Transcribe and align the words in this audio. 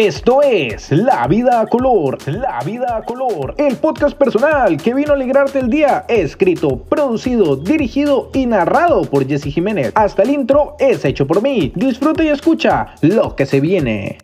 Esto 0.00 0.40
es 0.40 0.90
La 0.92 1.26
Vida 1.26 1.60
a 1.60 1.66
Color, 1.66 2.26
La 2.26 2.60
Vida 2.64 2.96
a 2.96 3.02
Color, 3.02 3.54
el 3.58 3.76
podcast 3.76 4.16
personal 4.16 4.78
que 4.78 4.94
vino 4.94 5.12
a 5.12 5.14
alegrarte 5.14 5.58
el 5.58 5.68
día, 5.68 6.06
escrito, 6.08 6.84
producido, 6.84 7.54
dirigido 7.54 8.30
y 8.32 8.46
narrado 8.46 9.02
por 9.02 9.28
Jesse 9.28 9.52
Jiménez. 9.52 9.92
Hasta 9.94 10.22
el 10.22 10.30
intro 10.30 10.74
es 10.78 11.04
hecho 11.04 11.26
por 11.26 11.42
mí. 11.42 11.70
Disfruta 11.76 12.24
y 12.24 12.28
escucha 12.28 12.94
lo 13.02 13.36
que 13.36 13.44
se 13.44 13.60
viene. 13.60 14.16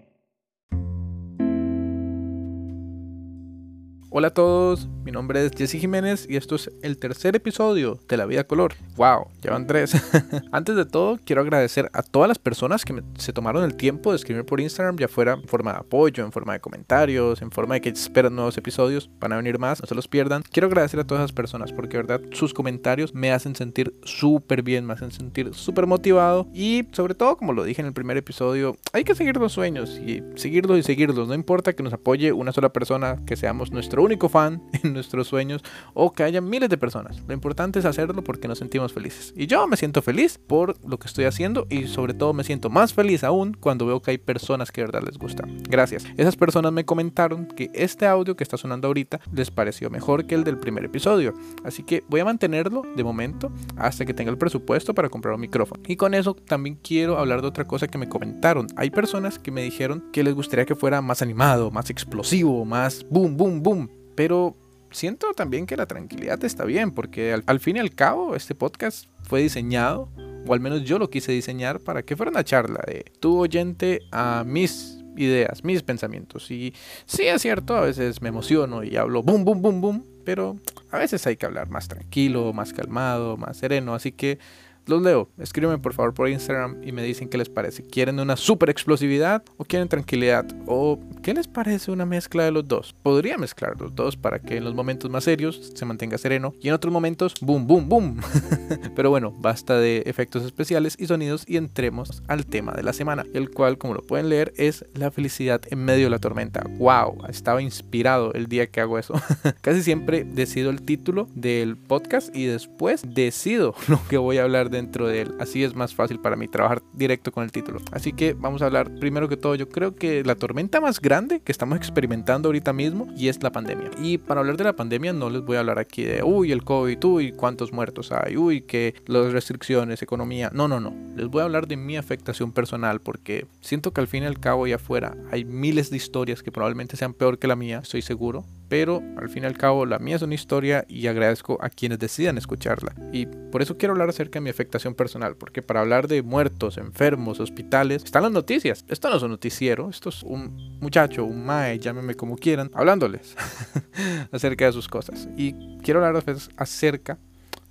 Hola 4.09 4.29
a 4.29 4.33
todos, 4.33 4.89
mi 5.07 5.13
nombre 5.13 5.47
es 5.47 5.53
Jesse 5.57 5.79
Jiménez 5.79 6.27
y 6.29 6.35
esto 6.35 6.57
es 6.57 6.69
el 6.83 6.99
tercer 6.99 7.37
episodio 7.37 8.01
de 8.09 8.17
La 8.17 8.27
Vida 8.27 8.43
Color. 8.43 8.75
¡Wow! 8.97 9.29
Llevan 9.41 9.69
tres. 9.69 9.95
Antes 10.51 10.75
de 10.75 10.85
todo, 10.85 11.21
quiero 11.25 11.43
agradecer 11.43 11.89
a 11.93 12.03
todas 12.03 12.27
las 12.27 12.41
personas 12.41 12.85
que 12.85 13.05
se 13.17 13.33
tomaron 13.33 13.63
el 13.63 13.77
tiempo 13.77 14.11
de 14.11 14.17
escribir 14.17 14.45
por 14.45 14.61
Instagram, 14.61 14.97
ya 14.97 15.07
fuera 15.07 15.35
en 15.35 15.45
forma 15.45 15.75
de 15.75 15.79
apoyo, 15.79 16.25
en 16.25 16.33
forma 16.33 16.55
de 16.55 16.61
comentarios, 16.61 17.41
en 17.41 17.53
forma 17.53 17.75
de 17.75 17.83
que 17.83 17.91
esperan 17.91 18.35
nuevos 18.35 18.59
episodios. 18.59 19.09
Van 19.21 19.33
a 19.33 19.37
venir 19.37 19.61
más, 19.61 19.81
no 19.81 19.87
se 19.87 19.95
los 19.95 20.09
pierdan. 20.09 20.43
Quiero 20.43 20.67
agradecer 20.67 20.99
a 20.99 21.05
todas 21.05 21.23
esas 21.23 21.33
personas 21.33 21.73
porque, 21.73 21.99
verdad, 21.99 22.21
sus 22.33 22.53
comentarios 22.53 23.15
me 23.15 23.31
hacen 23.31 23.55
sentir 23.55 23.95
súper 24.03 24.63
bien, 24.63 24.87
me 24.87 24.95
hacen 24.95 25.13
sentir 25.13 25.55
súper 25.55 25.87
motivado 25.87 26.49
y, 26.53 26.89
sobre 26.91 27.15
todo, 27.15 27.37
como 27.37 27.53
lo 27.53 27.63
dije 27.63 27.81
en 27.81 27.87
el 27.87 27.93
primer 27.93 28.17
episodio, 28.17 28.77
hay 28.93 29.05
que 29.05 29.15
seguir 29.15 29.37
los 29.37 29.53
sueños 29.53 30.01
y 30.05 30.25
seguirlos 30.35 30.81
y 30.81 30.83
seguirlos. 30.83 31.29
No 31.29 31.35
importa 31.35 31.75
que 31.75 31.85
nos 31.85 31.93
apoye 31.93 32.33
una 32.33 32.51
sola 32.51 32.73
persona, 32.73 33.21
que 33.25 33.37
seamos 33.37 33.71
nuestro 33.71 34.03
único 34.03 34.29
fan 34.29 34.61
nuestros 34.97 35.29
sueños 35.29 35.63
o 35.95 36.13
que 36.13 36.23
haya 36.23 36.41
miles 36.41 36.69
de 36.69 36.77
personas. 36.77 37.23
Lo 37.27 37.35
importante 37.35 37.79
es 37.79 37.85
hacerlo 37.85 38.23
porque 38.23 38.49
nos 38.49 38.59
sentimos 38.59 38.93
felices. 38.93 39.33
Y 39.37 39.47
yo 39.47 39.67
me 39.67 39.77
siento 39.77 40.03
feliz 40.03 40.39
por 40.39 40.77
lo 40.87 40.99
que 40.99 41.07
estoy 41.07 41.25
haciendo 41.25 41.67
y 41.71 41.87
sobre 41.87 42.15
todo 42.15 42.33
me 42.33 42.45
siento 42.45 42.71
más 42.71 42.93
feliz 42.93 43.25
aún 43.25 43.55
cuando 43.55 43.87
veo 43.87 44.01
que 44.01 44.13
hay 44.13 44.19
personas 44.19 44.73
que 44.73 44.81
de 44.81 44.89
verdad 44.89 45.03
les 45.07 45.19
gusta. 45.19 45.45
Gracias. 45.69 46.05
Esas 46.17 46.37
personas 46.37 46.73
me 46.73 46.85
comentaron 46.85 47.47
que 47.47 47.71
este 47.75 48.07
audio 48.07 48.37
que 48.37 48.45
está 48.45 48.57
sonando 48.57 48.89
ahorita 48.89 49.21
les 49.33 49.51
pareció 49.51 49.91
mejor 49.91 50.27
que 50.27 50.35
el 50.35 50.45
del 50.45 50.59
primer 50.59 50.85
episodio. 50.85 51.35
Así 51.65 51.83
que 51.83 52.03
voy 52.09 52.21
a 52.21 52.25
mantenerlo 52.25 52.83
de 52.97 53.05
momento 53.05 53.53
hasta 53.77 54.05
que 54.05 54.15
tenga 54.15 54.31
el 54.31 54.39
presupuesto 54.39 54.95
para 54.95 55.09
comprar 55.09 55.35
un 55.35 55.41
micrófono. 55.41 55.83
Y 55.87 55.97
con 55.97 56.15
eso 56.15 56.35
también 56.35 56.79
quiero 56.83 57.19
hablar 57.19 57.43
de 57.43 57.49
otra 57.49 57.67
cosa 57.67 57.89
que 57.89 57.99
me 57.99 58.09
comentaron. 58.09 58.67
Hay 58.77 58.91
personas 58.91 59.39
que 59.39 59.51
me 59.51 59.63
dijeron 59.63 60.05
que 60.13 60.25
les 60.25 60.35
gustaría 60.35 60.67
que 60.67 60.75
fuera 60.75 61.01
más 61.03 61.23
animado, 61.23 61.71
más 61.71 61.91
explosivo, 61.91 62.65
más 62.65 63.07
boom, 63.11 63.37
boom, 63.37 63.63
boom. 63.63 63.91
Pero 64.15 64.57
siento 64.97 65.33
también 65.35 65.67
que 65.67 65.77
la 65.77 65.87
tranquilidad 65.87 66.43
está 66.45 66.65
bien, 66.65 66.91
porque 66.91 67.39
al, 67.47 67.61
fin 67.61 67.77
y 67.77 67.81
al 67.81 67.95
cabo 67.95 68.35
este 68.35 68.55
podcast 68.55 69.07
fue 69.23 69.43
diseñado, 69.43 70.09
o 70.47 70.55
al 70.55 70.61
menos 70.61 70.85
yo 70.85 70.99
lo 70.99 71.11
quise 71.11 71.33
diseñar, 71.33 71.81
para 71.81 72.03
que 72.03 72.17
fuera 72.17 72.31
una 72.31 72.45
charla 72.45 72.83
de 72.87 73.05
tu 73.21 73.39
oyente 73.39 74.01
a 74.11 74.45
mis 74.47 74.99
ideas, 75.17 75.65
mis 75.65 75.83
pensamientos. 75.83 76.51
Y 76.51 76.75
sí 77.05 77.25
es 77.25 77.43
cierto, 77.43 77.77
a 77.77 77.83
veces 77.83 78.23
me 78.23 78.31
emociono 78.31 78.85
y 78.85 78.97
hablo 78.97 79.23
boom, 79.23 79.45
boom, 79.45 79.63
boom, 79.63 79.81
boom, 79.81 80.07
pero 80.25 80.57
a 80.91 80.99
veces 80.99 81.27
hay 81.27 81.37
que 81.37 81.47
hablar 81.47 81.69
más 81.69 81.89
tranquilo, 81.89 82.53
más 82.53 82.73
calmado, 82.73 83.37
más 83.37 83.59
sereno, 83.59 83.95
así 83.95 84.13
que 84.13 84.39
los 84.87 85.03
leo. 85.03 85.29
Escríbeme 85.39 85.79
por 85.79 85.93
favor 85.93 86.15
por 86.15 86.29
Instagram 86.29 86.83
y 86.83 86.93
me 86.93 87.03
dicen 87.03 87.29
qué 87.29 87.39
les 87.39 87.49
parece. 87.49 87.83
¿Quieren 87.83 88.21
una 88.21 88.37
super 88.37 88.71
explosividad 88.71 89.43
o 89.57 89.65
quieren 89.65 89.89
tranquilidad? 89.89 90.47
¿O 90.67 90.99
qué 91.23 91.35
les 91.35 91.49
parece 91.49 91.91
una 91.91 92.07
mezcla 92.07 92.45
de 92.45 92.53
los 92.53 92.67
dos? 92.67 92.95
Podría 93.03 93.39
mezclar 93.39 93.81
los 93.81 93.95
dos 93.95 94.17
para 94.17 94.39
que 94.39 94.57
en 94.57 94.65
los 94.65 94.75
momentos 94.75 95.11
más 95.11 95.25
serios 95.25 95.73
se 95.75 95.85
mantenga 95.85 96.19
sereno 96.19 96.55
y 96.61 96.69
en 96.69 96.75
otros 96.75 96.93
momentos, 96.93 97.35
boom, 97.41 97.67
boom, 97.67 97.89
boom. 97.89 98.21
Pero 98.97 99.11
bueno, 99.11 99.33
basta 99.39 99.79
de 99.79 100.03
efectos 100.07 100.45
especiales 100.45 100.97
y 100.99 101.07
sonidos 101.07 101.45
y 101.47 101.57
entremos 101.57 102.23
al 102.29 102.47
tema 102.47 102.73
de 102.73 102.83
la 102.83 102.93
semana, 102.93 103.25
el 103.35 103.51
cual, 103.51 103.79
como 103.79 103.95
lo 103.95 104.03
pueden 104.03 104.29
leer, 104.29 104.53
es 104.57 104.85
la 104.95 105.11
felicidad 105.11 105.61
en 105.71 105.85
medio 105.85 106.05
de 106.05 106.11
la 106.11 106.19
tormenta. 106.19 106.65
¡Wow! 106.79 107.27
Estaba 107.29 107.63
inspirado 107.63 108.33
el 108.35 108.47
día 108.47 108.69
que 108.69 108.81
hago 108.81 108.99
eso. 108.99 109.15
Casi 109.61 109.83
siempre 109.83 110.25
decido 110.25 110.71
el 110.71 110.83
título 110.83 111.29
del 111.35 111.77
podcast 111.77 112.35
y 112.35 112.47
después 112.47 113.03
decido 113.07 113.75
lo 113.89 114.01
que 114.09 114.19
voy 114.19 114.39
a 114.39 114.45
hablar 114.45 114.71
de 114.71 114.76
dentro 114.77 115.09
de 115.09 115.23
él. 115.23 115.35
Así 115.41 115.65
es 115.65 115.75
más 115.75 115.95
fácil 115.95 116.21
para 116.21 116.37
mí 116.37 116.49
trabajar 116.49 116.83
directo 116.93 117.33
con 117.33 117.45
el 117.45 117.53
título. 117.53 117.81
Así 117.93 118.13
que 118.13 118.35
vamos 118.35 118.63
a 118.63 118.67
hablar 118.67 118.95
primero 118.99 119.29
que 119.29 119.37
todo, 119.37 119.55
yo 119.55 119.69
creo 119.69 119.95
que 119.95 120.23
la 120.25 120.35
tormenta 120.35 120.81
más 120.81 121.01
grande 121.01 121.41
que 121.41 121.53
estamos 121.53 121.77
experimentando 121.77 122.49
ahorita 122.49 122.73
mismo 122.73 123.09
y 123.17 123.29
es 123.29 123.43
la 123.43 123.51
pandemia. 123.51 123.91
Y 124.01 124.19
para 124.19 124.41
hablar 124.41 124.57
de 124.57 124.65
la 124.65 124.75
pandemia 124.75 125.13
no 125.13 125.31
les 125.31 125.43
voy 125.43 125.57
a 125.57 125.61
hablar 125.61 125.79
aquí 125.79 126.05
de, 126.05 126.23
uy, 126.23 126.53
el 126.53 126.65
COVID, 126.65 127.05
uy, 127.05 127.33
cuántos 127.33 127.73
muertos 127.73 128.13
hay, 128.13 128.37
uy, 128.37 128.63
que 128.63 128.95
las 129.07 129.33
restricciones, 129.33 130.03
economía. 130.03 130.51
No, 130.53 130.69
no, 130.69 130.81
no. 130.81 130.95
Les 131.17 131.27
voy 131.27 131.41
a 131.41 131.45
hablar 131.45 131.67
de 131.67 131.77
mi 131.77 131.97
afectación 131.97 132.53
personal 132.53 133.01
porque 133.01 133.47
siento 133.61 133.93
que 133.93 134.01
al 134.01 134.09
fin 134.09 134.23
y 134.23 134.27
al 134.27 134.39
cabo 134.39 134.67
y 134.67 134.73
afuera 134.73 135.17
hay 135.31 135.45
miles 135.45 135.91
de 135.91 135.97
historias 135.97 136.43
que 136.43 136.53
probablemente 136.53 136.97
sean 136.97 137.15
peor 137.15 137.39
que 137.39 137.49
la 137.49 137.57
mía, 137.57 137.81
estoy 137.83 138.03
seguro 138.03 138.45
pero 138.69 139.03
al 139.17 139.29
fin 139.29 139.45
y 139.45 139.47
al 139.47 139.57
cabo 139.57 139.87
la 139.87 139.99
mía 139.99 140.17
es 140.17 140.23
una 140.23 140.35
historia 140.35 140.85
y 140.89 141.07
agradezco 141.07 141.59
a 141.61 141.71
quienes 141.71 141.99
decidan 141.99 142.39
escucharla. 142.39 142.95
Y 143.13 143.27
por 143.27 143.63
eso 143.63 143.77
quiero 143.77 143.93
hablar 143.93 144.09
acerca 144.09 144.39
de 144.39 144.45
mi 144.45 144.51
afectación 144.51 144.95
personal, 144.95 145.37
porque 145.37 145.63
para 145.63 145.81
hablar 145.81 146.09
de 146.09 146.23
muertos, 146.23 146.79
enfermos, 146.79 147.41
hospitales, 147.41 148.05
están 148.05 148.23
las 148.23 148.33
noticias. 148.33 148.85
Esto 148.89 149.09
no 149.11 149.17
es 149.17 149.23
un 149.23 149.31
noticiero, 149.31 149.89
esto 149.89 150.09
es 150.09 150.23
un 150.23 150.79
muchacho, 150.81 151.25
un 151.25 151.45
mae, 151.45 151.79
llámeme 151.79 152.15
como 152.15 152.37
quieran, 152.37 152.71
hablándoles 152.75 153.37
acerca 154.33 154.67
de 154.67 154.73
sus 154.73 154.89
cosas. 154.89 155.29
Y 155.37 155.79
quiero 155.83 156.05
hablar 156.05 156.25
acerca 156.57 157.19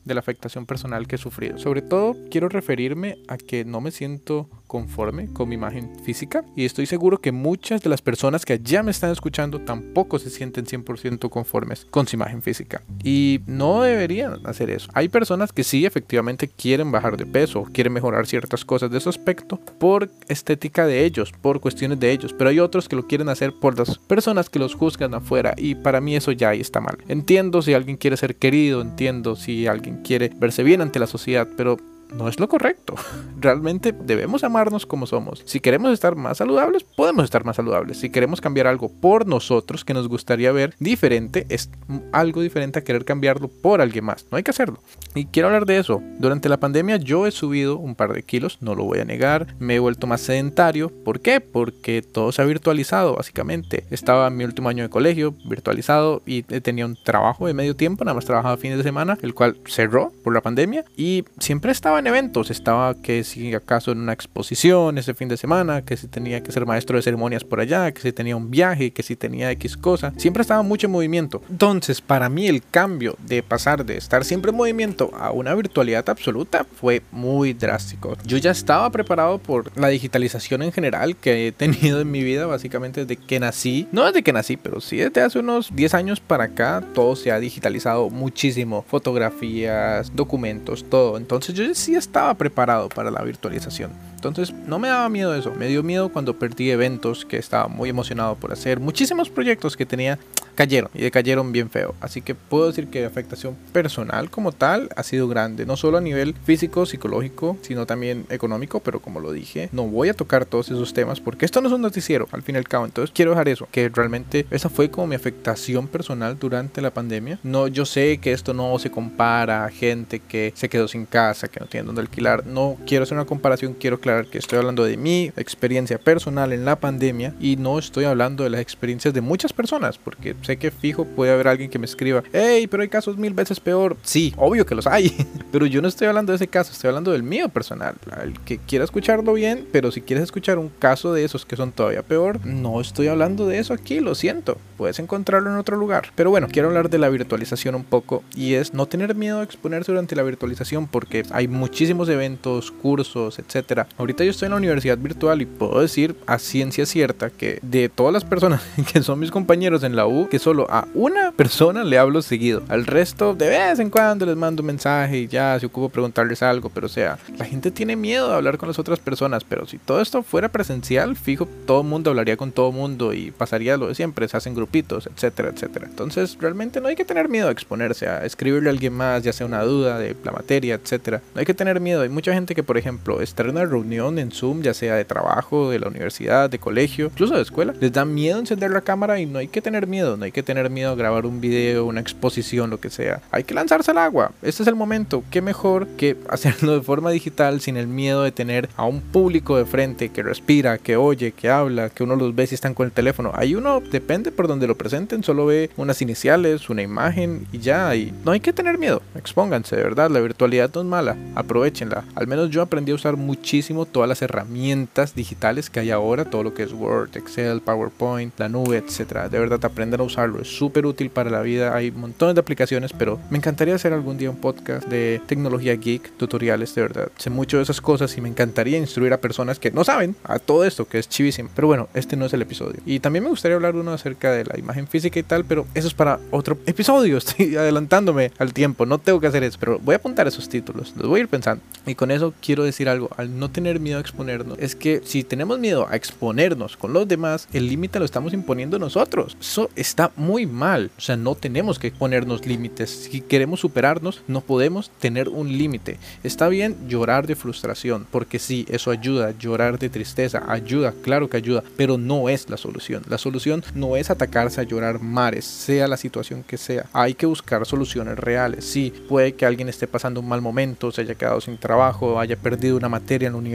de 0.05 0.13
la 0.13 0.19
afectación 0.19 0.65
personal 0.65 1.07
que 1.07 1.15
he 1.15 1.19
sufrido. 1.19 1.57
Sobre 1.57 1.81
todo 1.81 2.15
quiero 2.31 2.47
referirme 2.47 3.17
a 3.27 3.37
que 3.37 3.65
no 3.65 3.81
me 3.81 3.91
siento 3.91 4.49
conforme 4.67 5.27
con 5.31 5.49
mi 5.49 5.55
imagen 5.55 5.91
física 6.03 6.43
y 6.55 6.65
estoy 6.65 6.85
seguro 6.85 7.19
que 7.19 7.31
muchas 7.31 7.81
de 7.81 7.89
las 7.89 8.01
personas 8.01 8.45
que 8.45 8.59
ya 8.59 8.83
me 8.83 8.91
están 8.91 9.11
escuchando 9.11 9.61
tampoco 9.61 10.19
se 10.19 10.29
sienten 10.29 10.65
100% 10.65 11.29
conformes 11.29 11.85
con 11.85 12.07
su 12.07 12.15
imagen 12.15 12.41
física 12.41 12.81
y 13.03 13.41
no 13.47 13.81
deberían 13.81 14.45
hacer 14.45 14.69
eso. 14.69 14.89
Hay 14.93 15.09
personas 15.09 15.51
que 15.51 15.63
sí 15.63 15.85
efectivamente 15.85 16.47
quieren 16.47 16.91
bajar 16.91 17.17
de 17.17 17.25
peso, 17.25 17.63
quieren 17.71 17.93
mejorar 17.93 18.27
ciertas 18.27 18.65
cosas 18.65 18.91
de 18.91 18.99
su 18.99 19.09
aspecto 19.09 19.57
por 19.79 20.09
estética 20.27 20.85
de 20.85 21.05
ellos, 21.05 21.31
por 21.31 21.59
cuestiones 21.59 21.99
de 21.99 22.11
ellos, 22.11 22.33
pero 22.33 22.49
hay 22.49 22.59
otros 22.59 22.89
que 22.89 22.95
lo 22.95 23.07
quieren 23.07 23.29
hacer 23.29 23.53
por 23.53 23.77
las 23.77 23.97
personas 23.97 24.49
que 24.49 24.59
los 24.59 24.75
juzgan 24.75 25.13
afuera 25.13 25.53
y 25.57 25.75
para 25.75 26.01
mí 26.01 26.15
eso 26.15 26.31
ya 26.31 26.49
ahí 26.49 26.61
está 26.61 26.81
mal. 26.81 26.97
Entiendo 27.07 27.61
si 27.61 27.73
alguien 27.73 27.97
quiere 27.97 28.17
ser 28.17 28.35
querido, 28.35 28.81
entiendo 28.81 29.35
si 29.35 29.67
alguien 29.67 29.94
quiere 30.03 30.31
verse 30.35 30.63
bien 30.63 30.81
ante 30.81 30.99
la 30.99 31.07
sociedad, 31.07 31.47
pero 31.57 31.77
no 32.13 32.27
es 32.27 32.39
lo 32.39 32.47
correcto. 32.47 32.95
Realmente 33.39 33.91
debemos 33.91 34.43
amarnos 34.43 34.85
como 34.85 35.07
somos. 35.07 35.41
Si 35.45 35.59
queremos 35.59 35.91
estar 35.91 36.15
más 36.15 36.37
saludables, 36.37 36.83
podemos 36.83 37.23
estar 37.23 37.45
más 37.45 37.55
saludables. 37.55 37.99
Si 37.99 38.09
queremos 38.09 38.41
cambiar 38.41 38.67
algo 38.67 38.89
por 38.89 39.27
nosotros 39.27 39.85
que 39.85 39.93
nos 39.93 40.07
gustaría 40.07 40.51
ver 40.51 40.75
diferente, 40.79 41.45
es 41.49 41.69
algo 42.11 42.41
diferente 42.41 42.79
a 42.79 42.83
querer 42.83 43.05
cambiarlo 43.05 43.47
por 43.47 43.81
alguien 43.81 44.05
más. 44.05 44.25
No 44.31 44.37
hay 44.37 44.43
que 44.43 44.51
hacerlo. 44.51 44.79
Y 45.13 45.25
quiero 45.25 45.47
hablar 45.47 45.65
de 45.65 45.77
eso. 45.77 46.01
Durante 46.19 46.49
la 46.49 46.57
pandemia 46.57 46.97
yo 46.97 47.27
he 47.27 47.31
subido 47.31 47.77
un 47.77 47.95
par 47.95 48.13
de 48.13 48.23
kilos, 48.23 48.57
no 48.61 48.75
lo 48.75 48.83
voy 48.83 48.99
a 48.99 49.05
negar. 49.05 49.55
Me 49.59 49.75
he 49.75 49.79
vuelto 49.79 50.07
más 50.07 50.21
sedentario. 50.21 50.91
¿Por 51.03 51.19
qué? 51.21 51.41
Porque 51.41 52.01
todo 52.01 52.31
se 52.31 52.41
ha 52.41 52.45
virtualizado, 52.45 53.15
básicamente. 53.15 53.85
Estaba 53.91 54.27
en 54.27 54.37
mi 54.37 54.43
último 54.43 54.69
año 54.69 54.83
de 54.83 54.89
colegio, 54.89 55.35
virtualizado, 55.45 56.21
y 56.25 56.43
tenía 56.43 56.85
un 56.85 56.97
trabajo 57.01 57.47
de 57.47 57.53
medio 57.53 57.75
tiempo, 57.75 58.03
nada 58.03 58.15
más 58.15 58.25
trabajaba 58.25 58.57
fines 58.57 58.77
de 58.77 58.83
semana, 58.83 59.17
el 59.21 59.33
cual 59.33 59.57
cerró 59.65 60.11
por 60.23 60.33
la 60.33 60.41
pandemia. 60.41 60.85
Y 60.97 61.23
siempre 61.39 61.71
estaba 61.71 61.94
en 61.99 62.07
eventos. 62.07 62.51
Estaba 62.51 62.95
que 62.95 63.23
si 63.23 63.53
acaso 63.53 63.91
en 63.91 63.99
una 63.99 64.13
exposición 64.13 64.97
ese 64.97 65.13
fin 65.13 65.27
de 65.27 65.37
semana, 65.37 65.83
que 65.83 65.97
si 65.97 66.07
tenía 66.07 66.41
que 66.43 66.51
ser 66.51 66.65
maestro 66.65 66.97
de 66.97 67.03
ceremonias 67.03 67.43
por 67.43 67.59
allá, 67.59 67.91
que 67.91 68.01
si 68.01 68.11
tenía 68.11 68.35
un 68.35 68.51
viaje, 68.51 68.91
que 68.91 69.03
si 69.03 69.15
tenía 69.15 69.51
X 69.51 69.77
cosa. 69.77 70.13
Siempre 70.17 70.41
estaba 70.41 70.61
mucho 70.61 70.87
en 70.87 70.93
movimiento. 70.93 71.41
Entonces, 71.49 72.01
para 72.01 72.29
mí 72.29 72.47
el 72.47 72.63
cambio 72.63 73.15
de 73.25 73.43
pasar 73.43 73.85
de 73.85 73.97
estar 73.97 74.23
siempre 74.23 74.51
en 74.51 74.57
movimiento 74.57 75.11
a 75.17 75.31
una 75.31 75.53
virtualidad 75.55 76.09
absoluta 76.09 76.65
fue 76.65 77.01
muy 77.11 77.53
drástico. 77.53 78.17
Yo 78.25 78.37
ya 78.37 78.51
estaba 78.51 78.89
preparado 78.89 79.37
por 79.37 79.75
la 79.77 79.87
digitalización 79.89 80.63
en 80.63 80.71
general 80.71 81.15
que 81.15 81.47
he 81.47 81.51
tenido 81.51 82.01
en 82.01 82.11
mi 82.11 82.23
vida, 82.23 82.45
básicamente 82.45 83.05
desde 83.05 83.21
que 83.21 83.39
nací. 83.39 83.87
No 83.91 84.05
desde 84.05 84.23
que 84.23 84.33
nací, 84.33 84.57
pero 84.57 84.81
sí 84.81 84.97
desde 84.97 85.21
hace 85.21 85.39
unos 85.39 85.75
10 85.75 85.93
años 85.93 86.19
para 86.19 86.45
acá, 86.45 86.83
todo 86.93 87.15
se 87.15 87.31
ha 87.31 87.39
digitalizado 87.39 88.09
muchísimo. 88.09 88.85
Fotografías, 88.87 90.15
documentos, 90.15 90.85
todo. 90.89 91.17
Entonces 91.17 91.55
yo 91.55 91.63
sí 91.85 91.95
estaba 91.95 92.33
preparado 92.33 92.89
para 92.89 93.11
la 93.11 93.21
virtualización. 93.21 93.91
Entonces 94.27 94.55
no 94.67 94.79
me 94.79 94.87
daba 94.87 95.09
miedo 95.09 95.35
eso, 95.35 95.53
me 95.53 95.67
dio 95.67 95.83
miedo 95.83 96.09
cuando 96.09 96.37
perdí 96.37 96.71
eventos 96.71 97.25
que 97.25 97.37
estaba 97.37 97.67
muy 97.67 97.89
emocionado 97.89 98.35
por 98.35 98.51
hacer. 98.51 98.79
Muchísimos 98.79 99.29
proyectos 99.29 99.77
que 99.77 99.85
tenía 99.85 100.19
cayeron 100.55 100.89
y 100.93 101.09
cayeron 101.11 101.51
bien 101.51 101.69
feo. 101.69 101.93
Así 101.99 102.21
que 102.21 102.33
puedo 102.33 102.67
decir 102.67 102.87
que 102.87 103.01
la 103.01 103.07
afectación 103.07 103.55
personal 103.73 104.29
como 104.29 104.51
tal 104.51 104.89
ha 104.95 105.03
sido 105.03 105.27
grande, 105.27 105.65
no 105.65 105.77
solo 105.77 105.97
a 105.97 106.01
nivel 106.01 106.33
físico, 106.33 106.85
psicológico, 106.85 107.57
sino 107.61 107.85
también 107.85 108.25
económico, 108.29 108.79
pero 108.79 109.01
como 109.01 109.19
lo 109.19 109.31
dije, 109.31 109.69
no 109.71 109.83
voy 109.83 110.09
a 110.09 110.13
tocar 110.13 110.45
todos 110.45 110.69
esos 110.69 110.93
temas 110.93 111.19
porque 111.19 111.45
esto 111.45 111.61
no 111.61 111.67
es 111.67 111.73
un 111.73 111.81
noticiero 111.81 112.27
al 112.31 112.41
fin 112.41 112.55
y 112.55 112.57
al 112.57 112.67
cabo. 112.67 112.85
Entonces 112.85 113.13
quiero 113.13 113.31
dejar 113.31 113.49
eso, 113.49 113.67
que 113.71 113.89
realmente 113.89 114.45
esa 114.49 114.69
fue 114.69 114.89
como 114.89 115.07
mi 115.07 115.15
afectación 115.15 115.87
personal 115.87 116.39
durante 116.39 116.81
la 116.81 116.91
pandemia. 116.91 117.39
No, 117.43 117.67
yo 117.67 117.85
sé 117.85 118.17
que 118.19 118.31
esto 118.31 118.53
no 118.53 118.79
se 118.79 118.89
compara 118.89 119.65
a 119.65 119.69
gente 119.69 120.19
que 120.19 120.53
se 120.55 120.69
quedó 120.69 120.87
sin 120.87 121.05
casa, 121.05 121.47
que 121.47 121.59
no 121.59 121.65
tiene 121.65 121.85
dónde 121.85 122.01
alquilar. 122.01 122.45
No 122.45 122.77
quiero 122.87 123.03
hacer 123.03 123.17
una 123.17 123.25
comparación, 123.25 123.73
quiero 123.73 123.97
aclarar 123.97 124.14
aclarar 124.15 124.31
que 124.31 124.37
estoy 124.37 124.57
hablando 124.57 124.83
de 124.83 124.97
mi 124.97 125.31
experiencia 125.35 125.97
personal 125.97 126.53
en 126.53 126.65
la 126.65 126.79
pandemia 126.79 127.33
y 127.39 127.55
no 127.57 127.79
estoy 127.79 128.05
hablando 128.05 128.43
de 128.43 128.49
las 128.49 128.61
experiencias 128.61 129.13
de 129.13 129.21
muchas 129.21 129.53
personas, 129.53 129.97
porque 129.97 130.35
sé 130.41 130.57
que 130.57 130.71
fijo 130.71 131.05
puede 131.05 131.31
haber 131.31 131.47
alguien 131.47 131.69
que 131.69 131.79
me 131.79 131.85
escriba, 131.85 132.23
hey, 132.33 132.67
pero 132.67 132.83
hay 132.83 132.89
casos 132.89 133.17
mil 133.17 133.33
veces 133.33 133.59
peor. 133.59 133.97
Sí, 134.03 134.33
obvio 134.37 134.65
que 134.65 134.75
los 134.75 134.87
hay, 134.87 135.15
pero 135.51 135.65
yo 135.65 135.81
no 135.81 135.87
estoy 135.87 136.07
hablando 136.07 136.31
de 136.31 136.37
ese 136.37 136.47
caso, 136.47 136.71
estoy 136.71 136.89
hablando 136.89 137.11
del 137.11 137.23
mío 137.23 137.49
personal. 137.49 137.95
El 138.21 138.39
que 138.41 138.57
quiera 138.57 138.85
escucharlo 138.85 139.33
bien, 139.33 139.67
pero 139.71 139.91
si 139.91 140.01
quieres 140.01 140.23
escuchar 140.23 140.57
un 140.57 140.69
caso 140.69 141.13
de 141.13 141.23
esos 141.23 141.45
que 141.45 141.55
son 141.55 141.71
todavía 141.71 142.03
peor, 142.03 142.45
no 142.45 142.81
estoy 142.81 143.07
hablando 143.07 143.47
de 143.47 143.59
eso 143.59 143.73
aquí, 143.73 143.99
lo 143.99 144.15
siento. 144.15 144.57
Puedes 144.77 144.99
encontrarlo 144.99 145.49
en 145.49 145.57
otro 145.57 145.77
lugar. 145.77 146.11
Pero 146.15 146.29
bueno, 146.29 146.47
quiero 146.51 146.69
hablar 146.69 146.89
de 146.89 146.97
la 146.97 147.09
virtualización 147.09 147.75
un 147.75 147.83
poco 147.83 148.23
y 148.35 148.53
es 148.53 148.73
no 148.73 148.85
tener 148.85 149.15
miedo 149.15 149.39
a 149.39 149.43
exponerse 149.43 149.91
durante 149.91 150.15
la 150.15 150.23
virtualización 150.23 150.87
porque 150.87 151.23
hay 151.31 151.47
muchísimos 151.47 152.09
eventos, 152.09 152.71
cursos, 152.71 153.39
etcétera. 153.39 153.87
Ahorita 153.97 154.25
yo 154.25 154.31
estoy 154.31 154.47
en 154.47 154.51
la 154.51 154.57
universidad 154.57 154.97
virtual 154.97 155.41
y 155.41 155.45
puedo 155.45 155.79
decir 155.79 156.15
a 156.25 156.37
ciencia 156.37 156.85
cierta 156.85 157.29
que 157.29 157.59
de 157.61 157.87
todas 157.87 158.11
las 158.11 158.25
personas 158.25 158.61
que 158.93 159.01
son 159.01 159.19
mis 159.19 159.31
compañeros 159.31 159.83
en 159.83 159.95
la 159.95 160.05
U, 160.05 160.27
que 160.29 160.37
solo 160.37 160.67
a 160.69 160.87
una 160.93 161.31
persona 161.31 161.83
le 161.83 161.97
hablo 161.97 162.21
seguido. 162.21 162.63
Al 162.67 162.85
resto, 162.85 163.33
de 163.33 163.47
vez 163.47 163.79
en 163.79 163.89
cuando 163.89 164.25
les 164.25 164.35
mando 164.35 164.61
un 164.61 164.67
mensaje 164.67 165.19
y 165.19 165.27
ya 165.27 165.57
se 165.59 165.67
ocupo 165.67 165.87
preguntarles 165.87 166.43
algo. 166.43 166.69
Pero 166.69 166.87
o 166.87 166.89
sea, 166.89 167.17
la 167.37 167.45
gente 167.45 167.71
tiene 167.71 167.95
miedo 167.95 168.27
de 168.27 168.35
hablar 168.35 168.57
con 168.57 168.67
las 168.67 168.79
otras 168.79 168.99
personas. 168.99 169.43
Pero 169.45 169.65
si 169.65 169.77
todo 169.77 170.01
esto 170.01 170.23
fuera 170.23 170.49
presencial, 170.49 171.15
fijo, 171.15 171.47
todo 171.65 171.81
el 171.81 171.87
mundo 171.87 172.09
hablaría 172.09 172.35
con 172.35 172.51
todo 172.51 172.69
el 172.69 172.75
mundo 172.75 173.13
y 173.13 173.31
pasaría 173.31 173.77
lo 173.77 173.87
de 173.87 173.95
siempre. 173.95 174.27
Se 174.27 174.35
hacen 174.35 174.55
grupitos, 174.55 175.07
etcétera, 175.07 175.49
etcétera. 175.49 175.87
Entonces, 175.89 176.37
realmente 176.39 176.81
no 176.81 176.89
hay 176.89 176.95
que 176.95 177.05
tener 177.05 177.29
miedo 177.29 177.47
a 177.47 177.51
exponerse, 177.51 178.07
a 178.07 178.25
escribirle 178.25 178.69
a 178.69 178.73
alguien 178.73 178.93
más, 178.93 179.23
ya 179.23 179.31
sea 179.31 179.47
una 179.47 179.63
duda 179.63 179.99
de 179.99 180.15
la 180.23 180.33
materia, 180.33 180.75
etcétera. 180.75 181.21
No 181.33 181.39
hay 181.39 181.45
que 181.45 181.53
tener 181.53 181.79
miedo. 181.79 182.01
Hay 182.01 182.09
mucha 182.09 182.33
gente 182.33 182.55
que, 182.55 182.63
por 182.63 182.77
ejemplo, 182.77 183.21
estar 183.21 183.45
en 183.45 183.53
una 183.53 183.65
reunión 183.85 184.17
en 184.19 184.31
Zoom, 184.31 184.61
ya 184.61 184.73
sea 184.73 184.95
de 184.95 185.05
trabajo, 185.05 185.69
de 185.69 185.79
la 185.79 185.87
universidad, 185.87 186.49
de 186.49 186.59
colegio, 186.59 187.05
incluso 187.05 187.35
de 187.35 187.41
escuela, 187.41 187.73
les 187.79 187.93
da 187.93 188.03
miedo 188.03 188.39
encender 188.39 188.71
la 188.71 188.81
cámara 188.81 189.19
y 189.19 189.25
no 189.25 189.39
hay 189.39 189.47
que 189.47 189.61
tener 189.61 189.87
miedo. 189.87 190.17
No 190.17 190.25
hay 190.25 190.31
que 190.31 190.43
tener 190.43 190.69
miedo 190.69 190.91
a 190.91 190.95
grabar 190.95 191.25
un 191.25 191.39
video, 191.39 191.85
una 191.85 192.01
exposición, 192.01 192.69
lo 192.69 192.79
que 192.79 192.89
sea. 192.89 193.21
Hay 193.31 193.43
que 193.43 193.53
lanzarse 193.53 193.91
al 193.91 193.99
agua. 193.99 194.31
Este 194.41 194.63
es 194.63 194.67
el 194.67 194.75
momento. 194.75 195.23
Qué 195.29 195.41
mejor 195.41 195.87
que 195.97 196.17
hacerlo 196.29 196.73
de 196.73 196.81
forma 196.81 197.11
digital 197.11 197.61
sin 197.61 197.77
el 197.77 197.87
miedo 197.87 198.23
de 198.23 198.31
tener 198.31 198.69
a 198.75 198.85
un 198.85 199.01
público 199.01 199.57
de 199.57 199.65
frente 199.65 200.09
que 200.09 200.23
respira, 200.23 200.77
que 200.77 200.97
oye, 200.97 201.31
que 201.31 201.49
habla, 201.49 201.89
que 201.89 202.03
uno 202.03 202.15
los 202.15 202.33
ve 202.33 202.47
si 202.47 202.55
están 202.55 202.73
con 202.73 202.87
el 202.87 202.91
teléfono. 202.91 203.31
Ahí 203.35 203.55
uno, 203.55 203.81
depende 203.81 204.31
por 204.31 204.47
donde 204.47 204.67
lo 204.67 204.75
presenten, 204.75 205.23
solo 205.23 205.45
ve 205.45 205.69
unas 205.77 206.01
iniciales, 206.01 206.69
una 206.69 206.81
imagen 206.81 207.47
y 207.51 207.59
ya. 207.59 207.95
Y 207.95 208.13
no 208.23 208.31
hay 208.31 208.39
que 208.39 208.53
tener 208.53 208.77
miedo. 208.77 209.01
Expónganse, 209.15 209.75
de 209.75 209.83
verdad. 209.83 210.09
La 210.09 210.19
virtualidad 210.19 210.71
no 210.73 210.81
es 210.81 210.87
mala. 210.87 211.15
Aprovechenla. 211.35 212.03
Al 212.15 212.27
menos 212.27 212.49
yo 212.49 212.61
aprendí 212.61 212.91
a 212.91 212.95
usar 212.95 213.17
muchísimo 213.17 213.74
todas 213.83 214.07
las 214.07 214.21
herramientas 214.21 215.13
digitales 215.13 215.69
que 215.69 215.81
hay 215.81 215.91
ahora. 215.91 216.23
Todo 216.23 216.43
lo 216.43 216.53
que 216.53 216.63
es 216.63 216.71
Word, 216.71 217.17
Excel, 217.17 217.59
PowerPoint, 217.59 218.39
la 218.39 218.47
nube, 218.47 218.77
etcétera. 218.77 219.27
De 219.27 219.39
verdad, 219.39 219.59
aprendan 219.65 219.99
a 219.99 220.03
usarlo. 220.03 220.39
Es 220.39 220.47
súper 220.47 220.85
útil 220.85 221.09
para 221.09 221.29
la 221.29 221.41
vida. 221.41 221.75
Hay 221.75 221.91
montones 221.91 222.35
de 222.35 222.41
aplicaciones, 222.41 222.93
pero 222.93 223.19
me 223.29 223.37
encantaría 223.37 223.75
hacer 223.75 223.91
algún 223.91 224.17
día 224.17 224.29
un 224.29 224.37
podcast 224.37 224.87
de 224.87 225.21
tecnología 225.27 225.75
geek, 225.75 226.15
tutoriales, 226.15 226.73
de 226.75 226.81
verdad. 226.83 227.11
Sé 227.17 227.29
mucho 227.29 227.57
de 227.57 227.63
esas 227.63 227.81
cosas 227.81 228.17
y 228.17 228.21
me 228.21 228.29
encantaría 228.29 228.77
instruir 228.77 229.11
a 229.11 229.17
personas 229.17 229.59
que 229.59 229.71
no 229.71 229.83
saben 229.83 230.15
a 230.23 230.39
todo 230.39 230.63
esto, 230.63 230.87
que 230.87 230.99
es 230.99 231.09
chivísimo. 231.09 231.49
Pero 231.53 231.67
bueno, 231.67 231.89
este 231.93 232.15
no 232.15 232.25
es 232.25 232.33
el 232.33 232.41
episodio. 232.41 232.79
Y 232.85 232.99
también 232.99 233.23
me 233.23 233.29
gustaría 233.29 233.55
hablar 233.55 233.75
uno 233.75 233.91
acerca 233.91 234.31
de 234.31 234.45
la 234.45 234.57
imagen 234.57 234.87
física 234.87 235.19
y 235.19 235.23
tal, 235.23 235.43
pero 235.43 235.65
eso 235.73 235.87
es 235.87 235.93
para 235.93 236.19
otro 236.31 236.57
episodio. 236.65 237.17
Estoy 237.25 237.55
adelantándome 237.55 238.31
al 238.37 238.53
tiempo, 238.53 238.85
no 238.85 238.99
tengo 238.99 239.19
que 239.19 239.27
hacer 239.27 239.43
eso, 239.43 239.57
pero 239.59 239.79
voy 239.79 239.93
a 239.93 239.97
apuntar 239.97 240.27
esos 240.27 240.47
títulos, 240.47 240.93
los 240.95 241.07
voy 241.07 241.19
a 241.19 241.23
ir 241.23 241.29
pensando. 241.29 241.63
Y 241.85 241.95
con 241.95 242.11
eso 242.11 242.33
quiero 242.41 242.63
decir 242.63 242.89
algo, 242.89 243.09
al 243.17 243.39
no 243.39 243.49
tener 243.49 243.64
miedo 243.79 243.97
a 243.97 244.01
exponernos, 244.01 244.57
es 244.59 244.75
que 244.75 245.01
si 245.03 245.23
tenemos 245.23 245.59
miedo 245.59 245.87
a 245.89 245.95
exponernos 245.95 246.77
con 246.77 246.93
los 246.93 247.07
demás, 247.07 247.47
el 247.53 247.67
límite 247.67 247.99
lo 247.99 248.05
estamos 248.05 248.33
imponiendo 248.33 248.79
nosotros. 248.79 249.37
Eso 249.39 249.69
está 249.75 250.11
muy 250.15 250.45
mal, 250.45 250.91
o 250.97 251.01
sea, 251.01 251.17
no 251.17 251.35
tenemos 251.35 251.79
que 251.79 251.91
ponernos 251.91 252.45
límites. 252.45 252.89
Si 253.11 253.21
queremos 253.21 253.59
superarnos, 253.59 254.21
no 254.27 254.41
podemos 254.41 254.89
tener 254.99 255.29
un 255.29 255.57
límite. 255.57 255.97
Está 256.23 256.47
bien 256.47 256.75
llorar 256.87 257.27
de 257.27 257.35
frustración, 257.35 258.07
porque 258.11 258.39
sí, 258.39 258.65
eso 258.69 258.91
ayuda, 258.91 259.33
llorar 259.37 259.79
de 259.79 259.89
tristeza, 259.89 260.43
ayuda, 260.47 260.93
claro 261.01 261.29
que 261.29 261.37
ayuda, 261.37 261.63
pero 261.75 261.97
no 261.97 262.29
es 262.29 262.49
la 262.49 262.57
solución. 262.57 263.03
La 263.09 263.17
solución 263.17 263.63
no 263.73 263.95
es 263.97 264.09
atacarse 264.09 264.61
a 264.61 264.63
llorar 264.63 265.01
mares, 265.01 265.45
sea 265.45 265.87
la 265.87 265.97
situación 265.97 266.43
que 266.43 266.57
sea. 266.57 266.85
Hay 266.93 267.13
que 267.13 267.25
buscar 267.25 267.65
soluciones 267.65 268.17
reales. 268.17 268.65
Sí, 268.65 268.93
puede 269.07 269.33
que 269.33 269.45
alguien 269.45 269.69
esté 269.69 269.87
pasando 269.87 270.19
un 270.19 270.27
mal 270.27 270.41
momento, 270.41 270.91
se 270.91 271.01
haya 271.01 271.15
quedado 271.15 271.41
sin 271.41 271.57
trabajo, 271.57 272.19
haya 272.19 272.35
perdido 272.35 272.77
una 272.77 272.89
materia 272.89 273.27
en 273.27 273.33
la 273.33 273.39
universidad, 273.39 273.54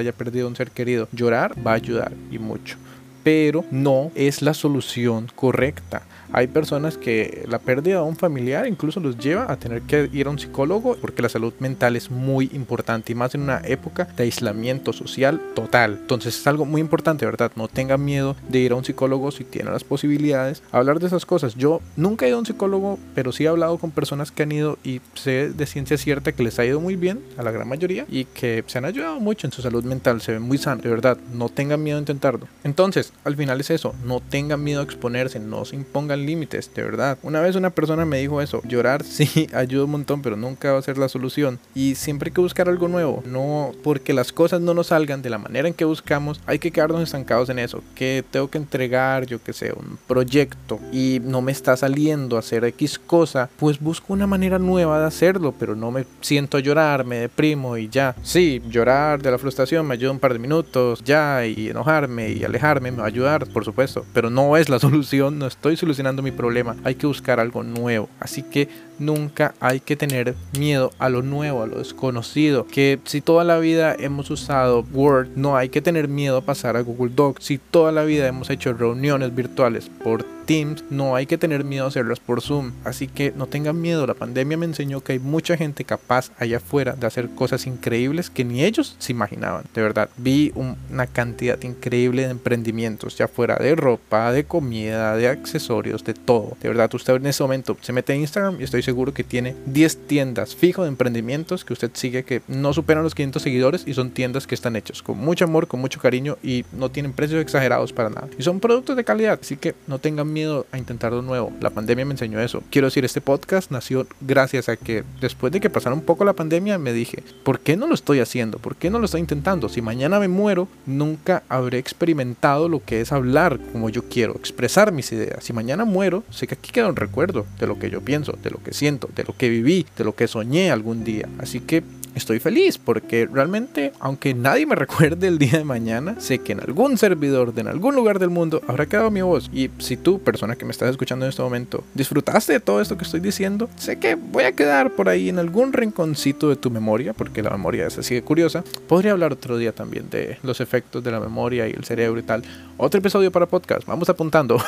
haya 0.00 0.12
perdido 0.12 0.48
un 0.48 0.56
ser 0.56 0.70
querido. 0.70 1.08
Llorar 1.12 1.54
va 1.66 1.72
a 1.72 1.76
ayudar 1.76 2.12
y 2.30 2.38
mucho. 2.38 2.76
Pero 3.22 3.64
no 3.70 4.10
es 4.14 4.42
la 4.42 4.54
solución 4.54 5.28
correcta. 5.34 6.02
Hay 6.32 6.46
personas 6.46 6.96
que 6.96 7.44
la 7.48 7.58
pérdida 7.58 7.96
de 7.96 8.02
un 8.02 8.16
familiar 8.16 8.66
incluso 8.66 9.00
los 9.00 9.18
lleva 9.18 9.50
a 9.50 9.56
tener 9.56 9.82
que 9.82 10.08
ir 10.12 10.26
a 10.26 10.30
un 10.30 10.38
psicólogo 10.38 10.96
porque 11.00 11.22
la 11.22 11.28
salud 11.28 11.52
mental 11.58 11.96
es 11.96 12.10
muy 12.10 12.50
importante 12.52 13.12
y 13.12 13.14
más 13.16 13.34
en 13.34 13.42
una 13.42 13.60
época 13.64 14.04
de 14.16 14.24
aislamiento 14.24 14.92
social 14.92 15.40
total. 15.54 15.98
Entonces 16.00 16.38
es 16.38 16.46
algo 16.46 16.64
muy 16.64 16.80
importante, 16.80 17.26
¿verdad? 17.26 17.50
No 17.56 17.66
tengan 17.68 18.04
miedo 18.04 18.36
de 18.48 18.60
ir 18.60 18.72
a 18.72 18.76
un 18.76 18.84
psicólogo 18.84 19.30
si 19.32 19.44
tienen 19.44 19.72
las 19.72 19.84
posibilidades. 19.84 20.62
Hablar 20.70 21.00
de 21.00 21.08
esas 21.08 21.26
cosas. 21.26 21.54
Yo 21.56 21.80
nunca 21.96 22.26
he 22.26 22.28
ido 22.28 22.36
a 22.36 22.40
un 22.40 22.46
psicólogo, 22.46 22.98
pero 23.14 23.32
sí 23.32 23.44
he 23.44 23.48
hablado 23.48 23.78
con 23.78 23.90
personas 23.90 24.30
que 24.30 24.44
han 24.44 24.52
ido 24.52 24.78
y 24.84 25.00
sé 25.14 25.50
de 25.50 25.66
ciencia 25.66 25.98
cierta 25.98 26.32
que 26.32 26.42
les 26.42 26.58
ha 26.58 26.64
ido 26.64 26.80
muy 26.80 26.96
bien 26.96 27.20
a 27.38 27.42
la 27.42 27.50
gran 27.50 27.68
mayoría 27.68 28.06
y 28.08 28.24
que 28.24 28.62
se 28.66 28.78
han 28.78 28.84
ayudado 28.84 29.18
mucho 29.18 29.46
en 29.46 29.52
su 29.52 29.62
salud 29.62 29.84
mental. 29.84 30.20
Se 30.20 30.32
ven 30.32 30.42
muy 30.42 30.58
sanos, 30.58 30.84
de 30.84 30.90
verdad. 30.90 31.18
No 31.34 31.48
tengan 31.48 31.82
miedo 31.82 31.96
a 31.96 32.00
intentarlo. 32.00 32.46
Entonces, 32.62 33.12
al 33.24 33.36
final 33.36 33.60
es 33.60 33.70
eso. 33.70 33.94
No 34.04 34.20
tengan 34.20 34.62
miedo 34.62 34.80
a 34.80 34.84
exponerse, 34.84 35.40
no 35.40 35.64
se 35.64 35.76
impongan 35.76 36.19
límites, 36.26 36.70
de 36.74 36.82
verdad. 36.82 37.18
Una 37.22 37.40
vez 37.40 37.56
una 37.56 37.70
persona 37.70 38.04
me 38.04 38.18
dijo 38.18 38.40
eso, 38.40 38.62
llorar 38.64 39.04
sí 39.04 39.48
ayuda 39.52 39.84
un 39.84 39.92
montón, 39.92 40.22
pero 40.22 40.36
nunca 40.36 40.72
va 40.72 40.78
a 40.78 40.82
ser 40.82 40.98
la 40.98 41.08
solución. 41.08 41.58
Y 41.74 41.94
siempre 41.94 42.28
hay 42.28 42.34
que 42.34 42.40
buscar 42.40 42.68
algo 42.68 42.88
nuevo, 42.88 43.22
no 43.26 43.72
porque 43.82 44.12
las 44.12 44.32
cosas 44.32 44.60
no 44.60 44.74
nos 44.74 44.88
salgan 44.88 45.22
de 45.22 45.30
la 45.30 45.38
manera 45.38 45.68
en 45.68 45.74
que 45.74 45.84
buscamos, 45.84 46.40
hay 46.46 46.58
que 46.58 46.70
quedarnos 46.70 47.02
estancados 47.02 47.48
en 47.48 47.58
eso, 47.58 47.82
que 47.94 48.24
tengo 48.30 48.50
que 48.50 48.58
entregar, 48.58 49.26
yo 49.26 49.42
que 49.42 49.52
sé, 49.52 49.72
un 49.72 49.98
proyecto 50.06 50.78
y 50.92 51.20
no 51.22 51.40
me 51.42 51.52
está 51.52 51.76
saliendo 51.76 52.36
hacer 52.36 52.64
X 52.64 52.98
cosa, 52.98 53.48
pues 53.56 53.80
busco 53.80 54.12
una 54.12 54.26
manera 54.26 54.58
nueva 54.58 55.00
de 55.00 55.06
hacerlo, 55.06 55.54
pero 55.58 55.74
no 55.74 55.90
me 55.90 56.04
siento 56.20 56.56
a 56.56 56.60
llorar, 56.60 57.04
me 57.04 57.16
deprimo 57.16 57.76
y 57.76 57.88
ya. 57.88 58.14
Sí, 58.22 58.62
llorar 58.68 59.22
de 59.22 59.30
la 59.30 59.38
frustración 59.38 59.86
me 59.86 59.94
ayuda 59.94 60.12
un 60.12 60.18
par 60.18 60.32
de 60.32 60.38
minutos, 60.38 61.02
ya, 61.04 61.46
y 61.46 61.68
enojarme 61.68 62.30
y 62.30 62.44
alejarme 62.44 62.90
me 62.90 62.98
va 62.98 63.04
a 63.04 63.08
ayudar, 63.08 63.46
por 63.46 63.64
supuesto, 63.64 64.04
pero 64.12 64.30
no 64.30 64.56
es 64.56 64.68
la 64.68 64.78
solución, 64.80 65.38
no 65.38 65.46
estoy 65.46 65.76
solucionando 65.76 66.09
mi 66.16 66.30
problema, 66.30 66.76
hay 66.84 66.94
que 66.94 67.06
buscar 67.06 67.40
algo 67.40 67.62
nuevo. 67.62 68.08
Así 68.18 68.42
que 68.42 68.68
nunca 68.98 69.54
hay 69.60 69.80
que 69.80 69.96
tener 69.96 70.34
miedo 70.58 70.90
a 70.98 71.08
lo 71.08 71.22
nuevo, 71.22 71.62
a 71.62 71.66
lo 71.66 71.78
desconocido. 71.78 72.66
Que 72.66 72.98
si 73.04 73.20
toda 73.20 73.44
la 73.44 73.58
vida 73.58 73.94
hemos 73.98 74.30
usado 74.30 74.84
Word, 74.92 75.28
no 75.36 75.56
hay 75.56 75.68
que 75.68 75.80
tener 75.80 76.08
miedo 76.08 76.36
a 76.36 76.42
pasar 76.42 76.76
a 76.76 76.82
Google 76.82 77.12
Docs. 77.14 77.44
Si 77.44 77.58
toda 77.58 77.92
la 77.92 78.04
vida 78.04 78.28
hemos 78.28 78.50
hecho 78.50 78.72
reuniones 78.72 79.34
virtuales 79.34 79.90
por 80.02 80.24
Teams, 80.50 80.82
no 80.90 81.14
hay 81.14 81.26
que 81.26 81.38
tener 81.38 81.62
miedo 81.62 81.84
a 81.84 81.88
hacerlas 81.88 82.18
por 82.18 82.42
Zoom. 82.42 82.72
Así 82.82 83.06
que 83.06 83.32
no 83.36 83.46
tengan 83.46 83.80
miedo, 83.80 84.04
la 84.04 84.14
pandemia 84.14 84.56
me 84.56 84.66
enseñó 84.66 85.00
que 85.00 85.12
hay 85.12 85.20
mucha 85.20 85.56
gente 85.56 85.84
capaz 85.84 86.32
allá 86.40 86.56
afuera 86.56 86.96
de 86.98 87.06
hacer 87.06 87.30
cosas 87.30 87.68
increíbles 87.68 88.30
que 88.30 88.44
ni 88.44 88.64
ellos 88.64 88.96
se 88.98 89.12
imaginaban. 89.12 89.62
De 89.72 89.80
verdad, 89.80 90.10
vi 90.16 90.52
una 90.56 91.06
cantidad 91.06 91.62
increíble 91.62 92.24
de 92.24 92.30
emprendimientos 92.30 93.16
ya 93.16 93.28
fuera 93.28 93.54
de 93.58 93.76
ropa, 93.76 94.32
de 94.32 94.42
comida, 94.42 95.14
de 95.14 95.28
accesorios, 95.28 96.02
de 96.02 96.14
todo. 96.14 96.56
De 96.60 96.66
verdad, 96.66 96.92
usted 96.96 97.14
en 97.14 97.26
ese 97.26 97.44
momento 97.44 97.76
se 97.80 97.92
mete 97.92 98.12
en 98.14 98.22
Instagram 98.22 98.60
y 98.60 98.64
estoy 98.64 98.82
seguro 98.82 99.14
que 99.14 99.22
tiene 99.22 99.54
10 99.66 100.08
tiendas 100.08 100.56
fijo 100.56 100.82
de 100.82 100.88
emprendimientos 100.88 101.64
que 101.64 101.74
usted 101.74 101.92
sigue 101.94 102.24
que 102.24 102.42
no 102.48 102.72
superan 102.72 103.04
los 103.04 103.14
500 103.14 103.40
seguidores 103.40 103.84
y 103.86 103.94
son 103.94 104.10
tiendas 104.10 104.48
que 104.48 104.56
están 104.56 104.74
hechas 104.74 105.00
con 105.00 105.16
mucho 105.16 105.44
amor, 105.44 105.68
con 105.68 105.78
mucho 105.78 106.00
cariño 106.00 106.38
y 106.42 106.64
no 106.72 106.90
tienen 106.90 107.12
precios 107.12 107.40
exagerados 107.40 107.92
para 107.92 108.10
nada. 108.10 108.28
Y 108.36 108.42
son 108.42 108.58
productos 108.58 108.96
de 108.96 109.04
calidad, 109.04 109.38
así 109.40 109.56
que 109.56 109.76
no 109.86 110.00
tengan 110.00 110.32
miedo 110.32 110.39
a 110.72 110.78
intentar 110.78 111.14
de 111.14 111.22
nuevo. 111.22 111.52
La 111.60 111.70
pandemia 111.70 112.04
me 112.04 112.12
enseñó 112.12 112.40
eso. 112.40 112.62
Quiero 112.70 112.86
decir, 112.88 113.04
este 113.04 113.20
podcast 113.20 113.70
nació 113.70 114.06
gracias 114.20 114.68
a 114.68 114.76
que 114.76 115.04
después 115.20 115.52
de 115.52 115.60
que 115.60 115.70
pasara 115.70 115.94
un 115.94 116.02
poco 116.02 116.24
la 116.24 116.32
pandemia 116.32 116.78
me 116.78 116.92
dije, 116.92 117.22
¿por 117.44 117.60
qué 117.60 117.76
no 117.76 117.86
lo 117.86 117.94
estoy 117.94 118.20
haciendo? 118.20 118.58
¿Por 118.58 118.76
qué 118.76 118.90
no 118.90 118.98
lo 118.98 119.04
estoy 119.04 119.20
intentando? 119.20 119.68
Si 119.68 119.82
mañana 119.82 120.18
me 120.18 120.28
muero, 120.28 120.68
nunca 120.86 121.42
habré 121.48 121.78
experimentado 121.78 122.68
lo 122.68 122.84
que 122.84 123.00
es 123.00 123.12
hablar 123.12 123.58
como 123.72 123.90
yo 123.90 124.04
quiero, 124.08 124.34
expresar 124.36 124.92
mis 124.92 125.12
ideas. 125.12 125.44
Si 125.44 125.52
mañana 125.52 125.84
muero, 125.84 126.24
sé 126.30 126.46
que 126.46 126.54
aquí 126.54 126.72
queda 126.72 126.88
un 126.88 126.96
recuerdo 126.96 127.46
de 127.58 127.66
lo 127.66 127.78
que 127.78 127.90
yo 127.90 128.00
pienso, 128.00 128.38
de 128.42 128.50
lo 128.50 128.62
que 128.62 128.72
siento, 128.72 129.08
de 129.14 129.24
lo 129.24 129.36
que 129.36 129.48
viví, 129.48 129.86
de 129.96 130.04
lo 130.04 130.14
que 130.14 130.28
soñé 130.28 130.70
algún 130.70 131.04
día. 131.04 131.28
Así 131.38 131.60
que 131.60 131.82
estoy 132.14 132.40
feliz 132.40 132.78
porque 132.78 133.28
realmente, 133.32 133.92
aunque 134.00 134.34
nadie 134.34 134.66
me 134.66 134.74
recuerde 134.74 135.28
el 135.28 135.38
día 135.38 135.52
de 135.52 135.64
mañana, 135.64 136.16
sé 136.20 136.38
que 136.40 136.52
en 136.52 136.60
algún 136.60 136.98
servidor 136.98 137.54
de 137.54 137.60
algún 137.68 137.94
lugar 137.94 138.18
del 138.18 138.30
mundo 138.30 138.62
habrá 138.66 138.86
quedado 138.86 139.10
mi 139.10 139.22
voz. 139.22 139.50
Y 139.52 139.70
si 139.78 139.96
tú, 139.96 140.20
persona 140.20 140.56
que 140.56 140.64
me 140.64 140.72
estás 140.72 140.90
escuchando 140.90 141.24
en 141.24 141.30
este 141.30 141.42
momento, 141.42 141.84
disfrutaste 141.94 142.54
de 142.54 142.60
todo 142.60 142.80
esto 142.80 142.96
que 142.96 143.04
estoy 143.04 143.20
diciendo, 143.20 143.68
sé 143.76 143.98
que 143.98 144.14
voy 144.14 144.44
a 144.44 144.52
quedar 144.52 144.92
por 144.92 145.08
ahí 145.08 145.28
en 145.28 145.38
algún 145.38 145.72
rinconcito 145.72 146.48
de 146.48 146.56
tu 146.56 146.70
memoria, 146.70 147.12
porque 147.12 147.42
la 147.42 147.50
memoria 147.50 147.86
es 147.86 147.98
así 147.98 148.14
de 148.14 148.22
curiosa. 148.22 148.64
Podría 148.88 149.12
hablar 149.12 149.32
otro 149.32 149.56
día 149.56 149.72
también 149.72 150.10
de 150.10 150.38
los 150.42 150.60
efectos 150.60 151.04
de 151.04 151.10
la 151.10 151.20
memoria 151.20 151.68
y 151.68 151.72
el 151.72 151.84
cerebro 151.84 152.18
y 152.18 152.22
tal. 152.22 152.42
Otro 152.76 152.98
episodio 152.98 153.30
para 153.30 153.46
podcast, 153.46 153.86
vamos 153.86 154.08
apuntando. 154.08 154.58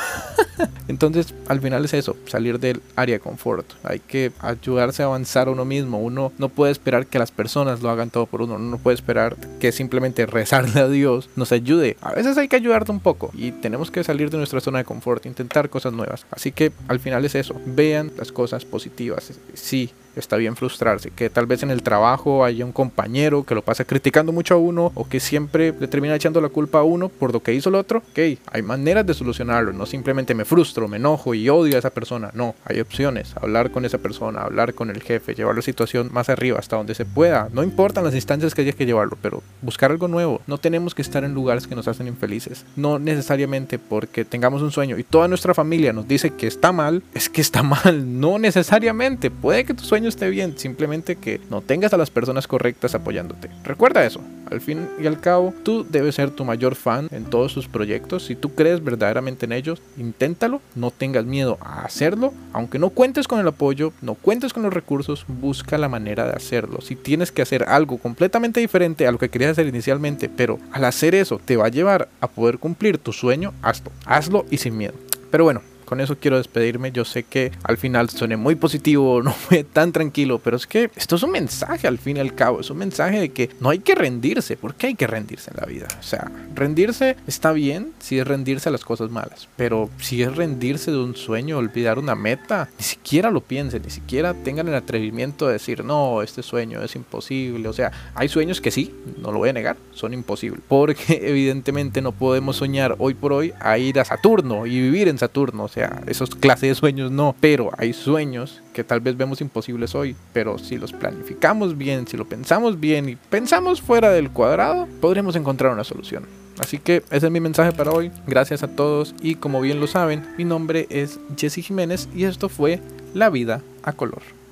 Entonces, 0.87 1.33
al 1.47 1.61
final 1.61 1.83
es 1.85 1.93
eso, 1.93 2.15
salir 2.27 2.59
del 2.59 2.81
área 2.95 3.15
de 3.15 3.19
confort. 3.19 3.65
Hay 3.83 3.99
que 3.99 4.31
ayudarse 4.39 5.03
a 5.03 5.07
avanzar 5.07 5.49
uno 5.49 5.65
mismo. 5.65 5.99
Uno 5.99 6.31
no 6.37 6.49
puede 6.49 6.71
esperar 6.71 7.07
que 7.07 7.19
las 7.19 7.31
personas 7.33 7.81
lo 7.81 7.89
hagan 7.89 8.09
todo 8.09 8.25
por 8.25 8.41
uno. 8.41 8.55
Uno 8.55 8.69
no 8.69 8.77
puede 8.77 8.95
esperar 8.95 9.35
que 9.59 9.71
simplemente 9.71 10.25
rezarle 10.25 10.79
a 10.81 10.87
Dios 10.87 11.29
nos 11.35 11.51
ayude. 11.51 11.97
A 12.01 12.13
veces 12.13 12.37
hay 12.37 12.47
que 12.47 12.55
ayudarte 12.55 12.91
un 12.91 12.99
poco 12.99 13.31
y 13.33 13.51
tenemos 13.51 13.91
que 13.91 14.03
salir 14.03 14.29
de 14.29 14.37
nuestra 14.37 14.61
zona 14.61 14.79
de 14.79 14.85
confort, 14.85 15.25
intentar 15.25 15.69
cosas 15.69 15.93
nuevas. 15.93 16.25
Así 16.31 16.51
que 16.51 16.71
al 16.87 16.99
final 16.99 17.25
es 17.25 17.35
eso. 17.35 17.55
Vean 17.65 18.11
las 18.17 18.31
cosas 18.31 18.65
positivas. 18.65 19.31
Sí, 19.53 19.91
está 20.15 20.37
bien 20.37 20.55
frustrarse, 20.55 21.11
que 21.11 21.29
tal 21.29 21.45
vez 21.45 21.63
en 21.63 21.71
el 21.71 21.83
trabajo 21.83 22.43
haya 22.43 22.65
un 22.65 22.71
compañero 22.71 23.43
que 23.43 23.55
lo 23.55 23.61
pasa 23.61 23.85
criticando 23.85 24.31
mucho 24.31 24.55
a 24.55 24.57
uno 24.57 24.91
o 24.95 25.07
que 25.07 25.19
siempre 25.19 25.73
le 25.79 25.87
termina 25.87 26.15
echando 26.15 26.41
la 26.41 26.49
culpa 26.49 26.79
a 26.79 26.83
uno 26.83 27.09
por 27.09 27.33
lo 27.33 27.41
que 27.41 27.53
hizo 27.53 27.69
el 27.69 27.75
otro, 27.75 27.99
ok, 27.99 28.37
hay 28.51 28.61
maneras 28.61 29.05
de 29.05 29.13
solucionarlo, 29.13 29.73
no 29.73 29.85
simplemente 29.85 30.33
me 30.35 30.45
frustro, 30.45 30.87
me 30.87 30.97
enojo 30.97 31.33
y 31.33 31.49
odio 31.49 31.75
a 31.75 31.79
esa 31.79 31.89
persona, 31.89 32.31
no, 32.33 32.55
hay 32.65 32.79
opciones, 32.79 33.35
hablar 33.37 33.71
con 33.71 33.85
esa 33.85 33.97
persona, 33.97 34.41
hablar 34.41 34.73
con 34.73 34.89
el 34.89 35.01
jefe, 35.01 35.35
llevar 35.35 35.55
la 35.55 35.61
situación 35.61 36.09
más 36.11 36.29
arriba 36.29 36.59
hasta 36.59 36.77
donde 36.77 36.95
se 36.95 37.05
pueda, 37.05 37.49
no 37.53 37.63
importan 37.63 38.03
las 38.03 38.15
instancias 38.15 38.53
que 38.53 38.61
haya 38.61 38.73
que 38.73 38.85
llevarlo, 38.85 39.17
pero 39.21 39.43
buscar 39.61 39.91
algo 39.91 40.07
nuevo, 40.07 40.41
no 40.47 40.57
tenemos 40.57 40.95
que 40.95 41.01
estar 41.01 41.23
en 41.23 41.33
lugares 41.33 41.67
que 41.67 41.75
nos 41.75 41.87
hacen 41.87 42.07
infelices, 42.07 42.65
no 42.75 42.99
necesariamente 42.99 43.79
porque 43.79 44.25
tengamos 44.25 44.61
un 44.61 44.71
sueño 44.71 44.97
y 44.97 45.03
toda 45.03 45.27
nuestra 45.27 45.53
familia 45.53 45.93
nos 45.93 46.07
dice 46.07 46.31
que 46.31 46.47
está 46.47 46.71
mal, 46.71 47.03
es 47.13 47.29
que 47.29 47.41
está 47.41 47.63
mal, 47.63 48.19
no 48.19 48.39
necesariamente, 48.39 49.31
puede 49.31 49.65
que 49.65 49.73
tu 49.73 49.83
sueño 49.83 50.02
esté 50.07 50.29
bien, 50.29 50.57
simplemente 50.57 51.15
que 51.15 51.39
no 51.49 51.61
tengas 51.61 51.93
a 51.93 51.97
las 51.97 52.09
personas 52.09 52.47
correctas 52.47 52.95
apoyándote. 52.95 53.49
Recuerda 53.63 54.05
eso, 54.05 54.21
al 54.51 54.61
fin 54.61 54.87
y 55.01 55.07
al 55.07 55.19
cabo, 55.19 55.53
tú 55.63 55.85
debes 55.89 56.15
ser 56.15 56.31
tu 56.31 56.45
mayor 56.45 56.75
fan 56.75 57.07
en 57.11 57.25
todos 57.25 57.53
tus 57.53 57.67
proyectos. 57.67 58.25
Si 58.25 58.35
tú 58.35 58.53
crees 58.53 58.83
verdaderamente 58.83 59.45
en 59.45 59.51
ellos, 59.51 59.81
inténtalo, 59.97 60.61
no 60.75 60.91
tengas 60.91 61.25
miedo 61.25 61.57
a 61.61 61.83
hacerlo, 61.85 62.33
aunque 62.51 62.79
no 62.79 62.89
cuentes 62.89 63.27
con 63.27 63.39
el 63.39 63.47
apoyo, 63.47 63.93
no 64.01 64.15
cuentes 64.15 64.53
con 64.53 64.63
los 64.63 64.73
recursos, 64.73 65.25
busca 65.27 65.77
la 65.77 65.89
manera 65.89 66.25
de 66.25 66.33
hacerlo. 66.33 66.81
Si 66.81 66.95
tienes 66.95 67.31
que 67.31 67.41
hacer 67.41 67.63
algo 67.63 67.97
completamente 67.97 68.59
diferente 68.59 69.07
a 69.07 69.11
lo 69.11 69.17
que 69.17 69.29
querías 69.29 69.51
hacer 69.51 69.67
inicialmente, 69.67 70.29
pero 70.29 70.59
al 70.71 70.85
hacer 70.85 71.15
eso 71.15 71.39
te 71.43 71.57
va 71.57 71.65
a 71.65 71.69
llevar 71.69 72.09
a 72.21 72.27
poder 72.27 72.59
cumplir 72.59 72.97
tu 72.97 73.13
sueño, 73.13 73.53
hazlo, 73.61 73.91
hazlo 74.05 74.45
y 74.49 74.57
sin 74.57 74.77
miedo. 74.77 74.93
Pero 75.31 75.45
bueno, 75.45 75.61
con 75.83 76.01
eso 76.01 76.17
quiero 76.17 76.37
despedirme. 76.37 76.91
Yo 76.91 77.05
sé 77.05 77.23
que 77.23 77.51
al 77.63 77.77
final 77.77 78.09
suene 78.09 78.37
muy 78.37 78.55
positivo, 78.55 79.21
no 79.23 79.31
fue 79.31 79.63
tan 79.63 79.91
tranquilo, 79.91 80.39
pero 80.39 80.57
es 80.57 80.67
que 80.67 80.89
esto 80.95 81.15
es 81.15 81.23
un 81.23 81.31
mensaje 81.31 81.87
al 81.87 81.97
fin 81.97 82.17
y 82.17 82.19
al 82.19 82.35
cabo. 82.35 82.59
Es 82.59 82.69
un 82.69 82.77
mensaje 82.77 83.19
de 83.19 83.29
que 83.29 83.49
no 83.59 83.69
hay 83.69 83.79
que 83.79 83.95
rendirse. 83.95 84.57
¿Por 84.57 84.75
qué 84.75 84.87
hay 84.87 84.95
que 84.95 85.07
rendirse 85.07 85.51
en 85.51 85.57
la 85.59 85.65
vida? 85.65 85.87
O 85.99 86.03
sea, 86.03 86.31
rendirse 86.55 87.15
está 87.27 87.51
bien 87.51 87.91
si 87.99 88.19
es 88.19 88.27
rendirse 88.27 88.69
a 88.69 88.71
las 88.71 88.83
cosas 88.83 89.09
malas, 89.09 89.47
pero 89.55 89.89
si 89.99 90.21
es 90.21 90.35
rendirse 90.35 90.91
de 90.91 90.97
un 90.97 91.15
sueño, 91.15 91.57
olvidar 91.57 91.99
una 91.99 92.15
meta, 92.15 92.69
ni 92.77 92.83
siquiera 92.83 93.31
lo 93.31 93.41
piensen, 93.41 93.81
ni 93.83 93.89
siquiera 93.89 94.33
tengan 94.33 94.67
el 94.67 94.75
atrevimiento 94.75 95.47
de 95.47 95.53
decir, 95.53 95.83
no, 95.83 96.21
este 96.21 96.43
sueño 96.43 96.81
es 96.81 96.95
imposible. 96.95 97.67
O 97.67 97.73
sea, 97.73 97.91
hay 98.15 98.29
sueños 98.29 98.61
que 98.61 98.71
sí, 98.71 98.93
no 99.21 99.31
lo 99.31 99.39
voy 99.39 99.49
a 99.49 99.53
negar, 99.53 99.77
son 99.93 100.13
imposibles, 100.13 100.61
porque 100.67 101.19
evidentemente 101.23 102.01
no 102.01 102.11
podemos 102.11 102.57
soñar 102.57 102.95
hoy 102.99 103.13
por 103.13 103.33
hoy 103.33 103.53
a 103.59 103.77
ir 103.77 103.99
a 103.99 104.05
Saturno 104.05 104.65
y 104.65 104.79
vivir 104.79 105.07
en 105.07 105.17
Saturno. 105.17 105.63
O 105.63 105.67
sea, 105.67 105.82
esos 106.07 106.31
clases 106.35 106.69
de 106.69 106.75
sueños 106.75 107.11
no, 107.11 107.35
pero 107.39 107.71
hay 107.77 107.93
sueños 107.93 108.61
que 108.73 108.83
tal 108.83 108.99
vez 108.99 109.17
vemos 109.17 109.41
imposibles 109.41 109.95
hoy, 109.95 110.15
pero 110.33 110.57
si 110.57 110.77
los 110.77 110.93
planificamos 110.93 111.77
bien, 111.77 112.07
si 112.07 112.17
lo 112.17 112.25
pensamos 112.25 112.79
bien 112.79 113.09
y 113.09 113.15
pensamos 113.15 113.81
fuera 113.81 114.11
del 114.11 114.31
cuadrado, 114.31 114.87
podremos 115.01 115.35
encontrar 115.35 115.71
una 115.71 115.83
solución. 115.83 116.25
Así 116.59 116.77
que 116.77 117.03
ese 117.09 117.25
es 117.25 117.31
mi 117.31 117.39
mensaje 117.39 117.71
para 117.71 117.91
hoy. 117.91 118.11
Gracias 118.27 118.63
a 118.63 118.67
todos 118.67 119.15
y 119.21 119.35
como 119.35 119.61
bien 119.61 119.79
lo 119.79 119.87
saben, 119.87 120.23
mi 120.37 120.45
nombre 120.45 120.87
es 120.89 121.19
Jesse 121.37 121.65
Jiménez 121.65 122.07
y 122.15 122.25
esto 122.25 122.49
fue 122.49 122.79
La 123.13 123.29
vida 123.29 123.61
a 123.83 123.93
color. 123.93 124.42